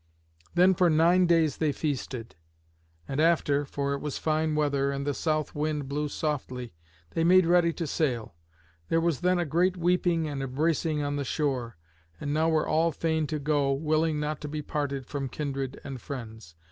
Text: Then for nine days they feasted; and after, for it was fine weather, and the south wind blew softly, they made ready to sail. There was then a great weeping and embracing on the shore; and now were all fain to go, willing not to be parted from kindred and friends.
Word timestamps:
Then 0.55 0.73
for 0.73 0.89
nine 0.89 1.27
days 1.27 1.57
they 1.57 1.71
feasted; 1.71 2.35
and 3.07 3.19
after, 3.19 3.65
for 3.65 3.93
it 3.93 3.99
was 4.01 4.17
fine 4.17 4.55
weather, 4.55 4.89
and 4.89 5.05
the 5.05 5.13
south 5.13 5.53
wind 5.53 5.87
blew 5.87 6.09
softly, 6.09 6.73
they 7.11 7.23
made 7.23 7.45
ready 7.45 7.71
to 7.73 7.85
sail. 7.85 8.33
There 8.89 8.99
was 8.99 9.19
then 9.21 9.37
a 9.37 9.45
great 9.45 9.77
weeping 9.77 10.25
and 10.27 10.41
embracing 10.41 11.03
on 11.03 11.17
the 11.17 11.23
shore; 11.23 11.77
and 12.19 12.33
now 12.33 12.49
were 12.49 12.67
all 12.67 12.91
fain 12.91 13.27
to 13.27 13.37
go, 13.37 13.71
willing 13.73 14.19
not 14.19 14.41
to 14.41 14.47
be 14.47 14.63
parted 14.63 15.05
from 15.05 15.29
kindred 15.29 15.79
and 15.83 16.01
friends. 16.01 16.55